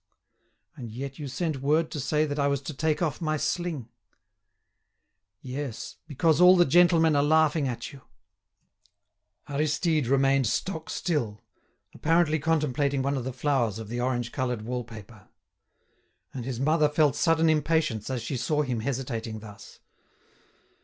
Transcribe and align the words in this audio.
"And 0.75 0.89
yet 0.91 1.19
you 1.19 1.27
sent 1.27 1.61
word 1.61 1.91
to 1.91 1.99
say 1.99 2.25
that 2.25 2.39
I 2.39 2.47
was 2.47 2.59
to 2.63 2.73
take 2.73 3.03
off 3.03 3.21
my 3.21 3.37
sling!" 3.37 3.87
"Yes; 5.43 5.97
because 6.07 6.41
all 6.41 6.57
the 6.57 6.65
gentlemen 6.65 7.15
are 7.15 7.21
laughing 7.21 7.67
at 7.67 7.93
you." 7.93 8.01
Aristide 9.47 10.07
remained 10.07 10.47
stock 10.47 10.89
still, 10.89 11.39
apparently 11.93 12.39
contemplating 12.39 13.03
one 13.03 13.15
of 13.15 13.25
the 13.25 13.31
flowers 13.31 13.77
of 13.77 13.89
the 13.89 14.01
orange 14.01 14.31
coloured 14.31 14.63
wall 14.63 14.83
paper. 14.83 15.27
And 16.33 16.45
his 16.45 16.59
mother 16.59 16.89
felt 16.89 17.15
sudden 17.15 17.47
impatience 17.47 18.09
as 18.09 18.23
she 18.23 18.37
saw 18.37 18.63
him 18.63 18.79
hesitating 18.79 19.37
thus. 19.41 19.81